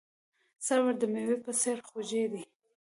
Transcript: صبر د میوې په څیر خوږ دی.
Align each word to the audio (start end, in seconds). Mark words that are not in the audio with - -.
صبر 0.65 0.93
د 1.01 1.03
میوې 1.13 1.37
په 1.45 1.51
څیر 1.61 1.77
خوږ 1.87 2.09
دی. 2.31 2.43